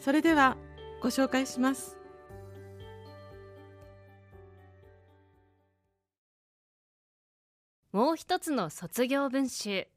[0.00, 0.56] それでは
[1.02, 1.98] ご紹介します。
[7.92, 9.88] もう一つの卒業文集。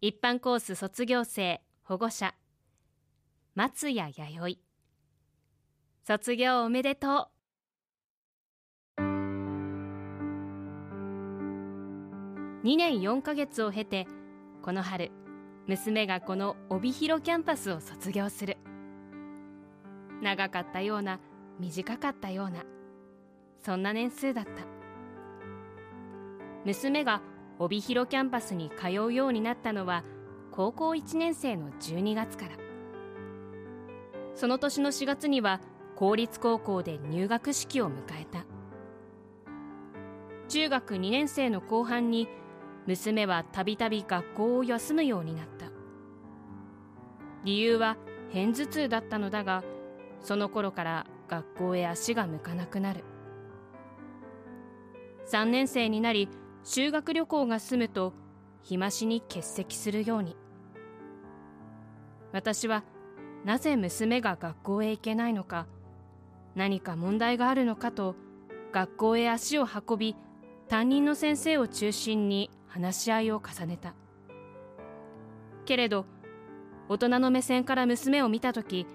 [0.00, 2.34] 一般コース卒業生保護者。
[3.54, 4.12] 松谷弥
[4.54, 4.58] 生。
[6.04, 7.28] 卒業おめでと
[8.98, 9.02] う。
[12.64, 14.06] 2年4ヶ月を経て
[14.62, 15.10] この春
[15.66, 18.57] 娘がこの帯広キャンパスを卒業する。
[20.22, 21.20] 長かったような
[21.58, 22.64] 短かったような
[23.58, 24.50] そんな年数だった。
[26.64, 27.22] 娘が
[27.58, 30.04] 帯広キャンパスに通うようになったのは
[30.52, 32.56] 高校1年生の12月から。
[34.34, 35.60] その年の4月には
[35.96, 38.44] 公立高校で入学式を迎えた。
[40.48, 42.28] 中学2年生の後半に
[42.86, 45.66] 娘はたびたび学校を休むようになった。
[47.44, 47.96] 理由は
[48.32, 49.64] 片頭痛だったのだが
[50.20, 53.04] その頃から学校へ足が向かなくなる。
[55.30, 56.28] 3年生になり
[56.64, 58.14] 修学旅行が済むと
[58.62, 60.36] 日増しに欠席するように。
[62.32, 62.84] 私は
[63.44, 65.66] なぜ娘が学校へ行けないのか
[66.54, 68.16] 何か問題があるのかと
[68.72, 70.16] 学校へ足を運び
[70.68, 73.94] 担任の先生を中心に話し合いを重ねた。
[75.64, 76.06] けれど
[76.88, 78.86] 大人の目線から娘を見た時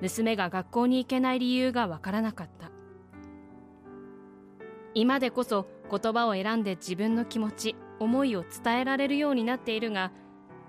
[0.00, 2.70] 娘が学校に行けない理由がわからなかった。
[4.94, 10.12] 今でこそ言葉を選んで自分の気持ち思いを伝えられるようになっているが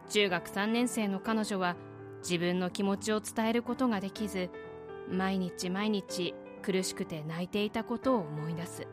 [0.09, 1.75] 中学3年生の彼女は
[2.21, 4.49] 自分の気持ちを伝えることができず
[5.09, 8.87] 毎日毎日苦しくて泣いていたことを思い出す。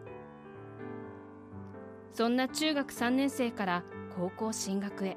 [2.13, 3.85] そんな中学3年生から
[4.17, 5.17] 高校進学へ。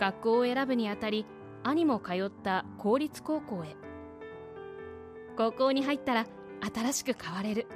[0.00, 1.26] 学校を選ぶにあたり
[1.62, 3.76] 兄も通った公立高校へ。
[5.36, 6.26] 高校に入ったら
[6.74, 7.66] 新しく変われる。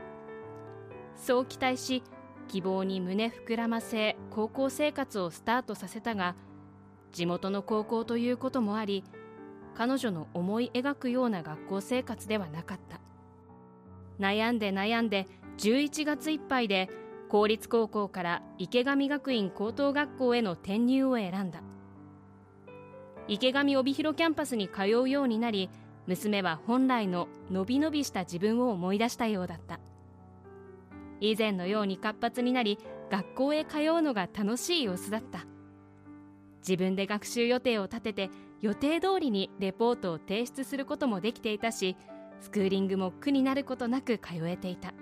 [1.16, 2.02] そう期待し
[2.48, 6.34] 希望に胸膨らませ高校生活をスタートさせたが
[7.12, 9.04] 地元の高校ということもあり
[9.74, 13.00] 彼女の思い描くような学校生活ではなかった。
[14.18, 15.26] 悩んで悩んで
[15.58, 16.90] 11月いっぱいで
[17.28, 21.62] 公立高校から池上学院高等学校への転入を選んだ。
[23.28, 25.70] 池上帯広キャンパスに通うようになり
[26.06, 29.80] 娘は本来ののびのびした自分を思い出したようだった。
[31.20, 32.78] 以前のように活発になり
[33.10, 35.46] 学校へ通うのが楽しい様子だった。
[36.58, 38.30] 自分で学習予定を立てて
[38.60, 41.96] 予定通りにレポートを提出することもできていたし
[42.40, 44.92] スクーリングも苦になることなく通えていた。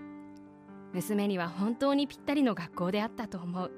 [0.93, 3.71] 娘には本当にぴったりの学校であったと思う。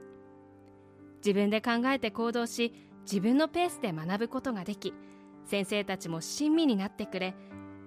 [1.18, 2.72] 自分で考えて行動し
[3.02, 4.94] 自分のペースで学ぶことができ
[5.44, 7.34] 先生たちも親身になってくれ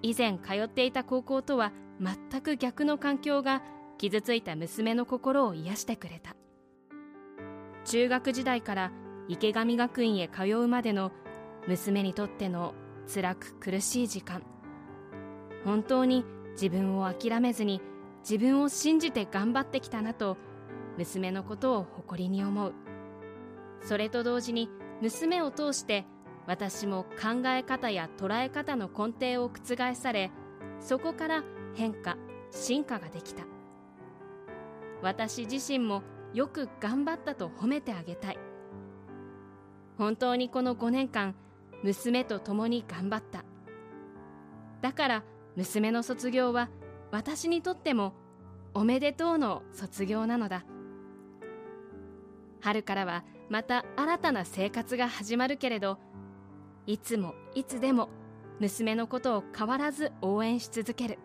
[0.01, 3.61] 以前通っていた高校とは全く逆の環境が
[3.97, 6.35] 傷ついた娘の心を癒してくれた。
[7.85, 8.91] 中学時代から
[9.27, 11.11] 池上学院へ通うまでの
[11.67, 12.73] 娘にとっての
[13.11, 14.43] 辛く苦しい時間
[15.63, 17.81] 本当に自分を諦めずに
[18.21, 20.37] 自分を信じて頑張ってきたなと
[20.97, 22.73] 娘のことを誇りに思う。
[23.83, 24.69] それと同時に
[25.01, 26.05] 娘を通して
[26.47, 30.31] 私も考え方や捉え方の根底を覆され
[30.79, 31.43] そこから
[31.75, 32.17] 変化
[32.51, 33.43] 進化ができた。
[35.01, 36.03] 私自身も
[36.33, 38.37] よく頑張ったと褒めてあげたい。
[39.97, 41.35] 本当にこの5年間
[41.83, 43.43] 娘と共に頑張った。
[44.81, 45.23] だから
[45.55, 46.69] 娘の卒業は
[47.11, 48.13] 私にとっても
[48.73, 50.65] おめでとうの卒業なのだ。
[52.65, 55.99] 春からはまた新たな生活が始まるけれど
[56.87, 58.09] いつもいつでも
[58.59, 61.19] 娘のことを変わらず応援し続ける。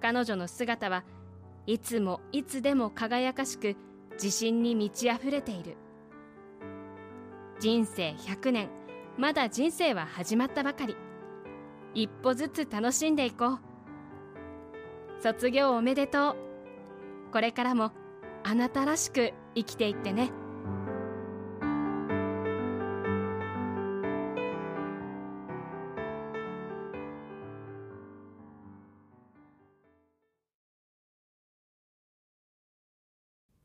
[0.00, 1.04] 彼女の姿は
[1.66, 3.76] いつもいつでも輝かしく
[4.12, 5.76] 自信に満ち溢れている。
[7.60, 8.70] 人生100年
[9.18, 10.96] まだ人生は始まったばかり。
[11.92, 13.58] 一歩ずつ楽しんでいこう。
[15.20, 16.36] 卒業おめでとう。
[17.32, 17.92] これからも
[18.46, 20.30] あなたらしく生きていってね。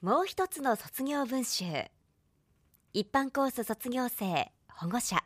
[0.01, 1.65] もう一つの卒業文集。
[2.93, 5.21] 一般コース卒業生保護者。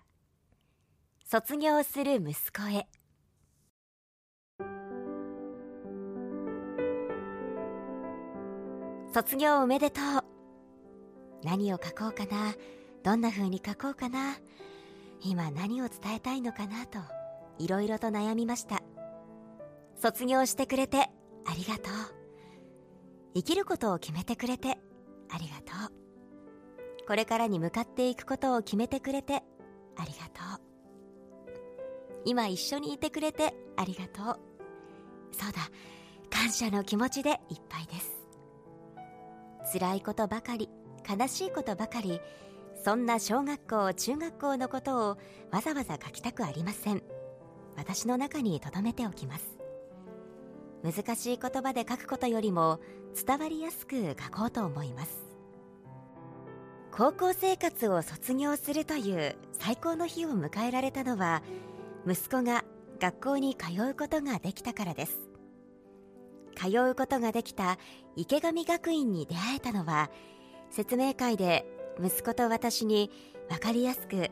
[1.29, 2.87] 卒業する息子へ。
[9.13, 10.23] 卒業おめでとう。
[11.43, 12.55] 何を書こうかな。
[13.03, 14.37] どんな風に書こうかな。
[15.21, 16.97] 今何を伝えたいのかなと
[17.59, 18.81] いろいろと悩みました。
[20.01, 20.97] 卒業してくれて
[21.45, 21.93] ありがとう。
[23.35, 24.79] 生きることを決めてくれて
[25.29, 27.05] ありがとう。
[27.07, 29.43] これからに向かっていくことを決めてくれて
[29.95, 30.61] ありがとう。
[32.25, 34.39] 今一緒にいてくれてありがとう。
[35.33, 35.69] そうだ。
[36.31, 37.37] 感謝の気持ちでいっ
[37.69, 38.12] ぱいです。
[39.73, 40.69] 辛いことばかり
[41.09, 42.21] 悲しいことばかり
[42.83, 45.17] そんな小学校中学校のことを
[45.51, 47.01] わざわざ書きたくありません。
[47.75, 49.57] 私の中に留めておきます。
[50.83, 52.81] 難しい言葉で書くことよりも
[53.25, 55.25] 伝わりやすく書こうと思います。
[56.91, 61.41] 高校生活を卒業するという最高の日を迎えられたのは
[62.07, 62.63] 息子が
[62.99, 65.32] 学校に通うことができたからです。
[66.55, 67.77] 通うことができた
[68.15, 70.09] 池上学院に出会えたのは
[70.69, 71.65] 説明会で
[71.99, 73.11] 息子と私に
[73.49, 74.29] 分かりやすく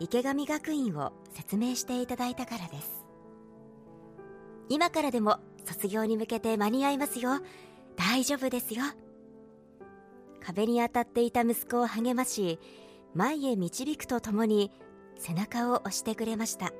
[0.00, 3.04] 池上学院を説明していただいたからです。
[4.68, 7.40] 今からでも卒業に向けて間に合いますよ。
[7.96, 8.82] 大丈夫ですよ。
[10.44, 12.58] 壁に当たっていた息子を励まし
[13.14, 14.70] 前へ導くとともに
[15.16, 16.72] 背中を押してくれました。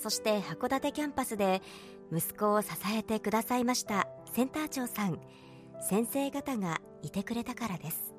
[0.00, 1.60] そして函館キャンパスで
[2.10, 5.20] 息子を支えてくださいましたセンター長さん。
[5.82, 8.14] 先生方がいてくれたからです。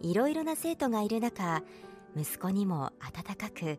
[0.00, 1.62] いろいろな生徒がいる中
[2.16, 3.78] 息子にも温かく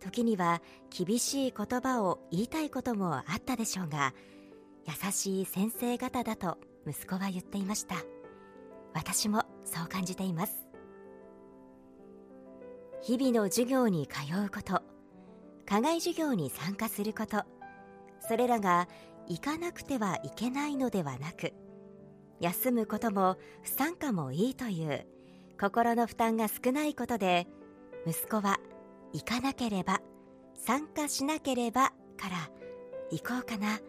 [0.00, 4.14] 時には厳しい言葉を言いたいこともあったでしょうが
[4.86, 7.96] 優しい先生方だと息子は言っていました。
[8.94, 10.66] 私もそう感じています。
[13.02, 14.82] 日々の授業に通うこと
[15.68, 17.44] 課外授業に参加すること。
[18.20, 18.88] それらが
[19.28, 21.52] 行かなくてはいけないのではなく
[22.40, 25.06] 休むことも不参加もいいという
[25.60, 27.46] 心の負担が少ないことで
[28.06, 28.58] 息子は
[29.12, 30.00] 行かなければ
[30.54, 32.50] 参加しなければから
[33.10, 33.80] 行こうかな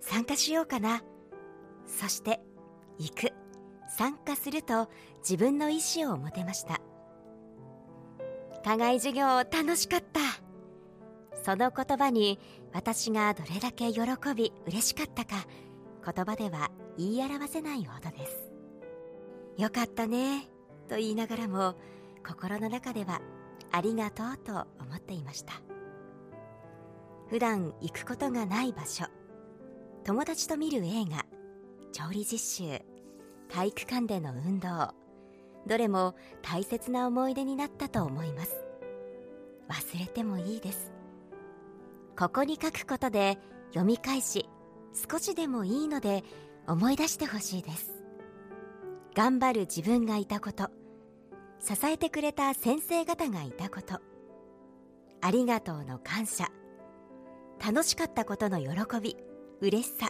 [0.00, 1.02] 参加しようかな
[1.86, 2.40] そして
[2.98, 3.32] 行く
[3.88, 4.88] 参加すると
[5.18, 6.80] 自分の意思を持てました。
[8.64, 10.43] 課外授業楽しかった。
[11.42, 12.38] その言葉に
[12.72, 14.00] 私がどれだけ喜
[14.34, 15.46] び嬉しかったか
[16.04, 18.52] 言葉では言い表せないほどです。
[19.56, 20.48] よかったね
[20.88, 21.74] と言いながらも
[22.26, 23.20] 心の中では
[23.72, 25.54] ありがとうと思っていました。
[27.28, 29.06] 普段行くことがない場所
[30.04, 31.24] 友達と見る映画
[31.92, 32.82] 調理実習
[33.48, 34.94] 体育館での運動
[35.66, 38.64] どれも大切な思い出になったと思います。
[39.68, 40.93] 忘れてもいいです。
[42.16, 44.48] ここに書くことで読み返し
[45.10, 46.22] 少しでもいいので
[46.66, 48.04] 思い出してほしいです。
[49.14, 50.70] 頑張る自分がいたこと。
[51.60, 54.00] 支えてくれた先生方がいたこと。
[55.20, 56.48] ありがとうの感謝。
[57.64, 59.16] 楽しかったことの喜び
[59.60, 60.08] 嬉しさ。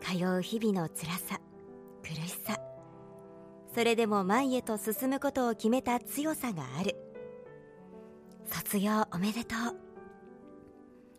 [0.00, 1.40] 通う日々の辛さ
[2.02, 2.58] 苦しさ。
[3.74, 6.96] それでも前へと進むことを決めた強さがある。
[8.46, 9.87] 卒業おめでとう。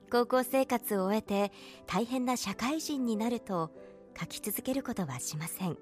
[0.09, 1.51] 高校生活を終えて
[1.87, 3.71] 大変な社会人になると
[4.19, 5.77] 書き続けることはしません。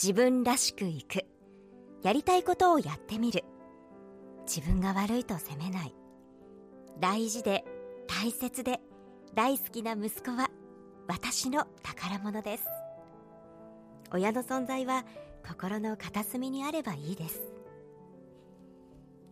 [0.00, 1.24] 自分らしくいく。
[2.02, 3.44] やりたいことをやってみる。
[4.46, 5.94] 自分が悪いと責めない。
[7.00, 7.64] 大事で
[8.06, 8.80] 大切で
[9.34, 10.50] 大好きな息子は
[11.08, 12.64] 私の宝物です。
[14.12, 15.04] 親の存在は
[15.46, 17.40] 心の片隅にあればいいです。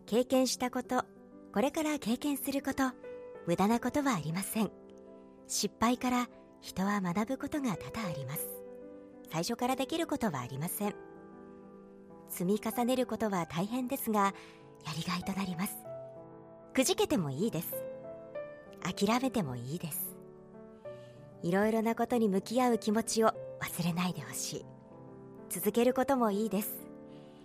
[0.05, 1.03] 経験したこと
[1.53, 2.91] これから経験すること
[3.47, 4.71] 無駄なことはありません。
[5.47, 6.27] 失敗から
[6.59, 8.45] 人は学ぶことが多々あります。
[9.31, 10.95] 最初からできることはありません。
[12.29, 14.33] 積み重ねることは大変ですがや
[14.97, 15.77] りがいとなります。
[16.73, 17.73] くじけてもいいです。
[18.83, 20.17] 諦めてもいいです。
[21.41, 23.29] いろいろなことに向き合う気持ちを
[23.61, 24.65] 忘れないでほしい。
[25.49, 26.85] 続けることもいいです。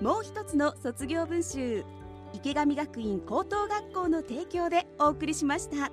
[0.00, 1.84] もう一つの卒業文集
[2.32, 5.92] 池上学院高等学校の提供でお送りしました。